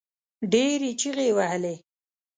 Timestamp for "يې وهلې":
1.29-1.75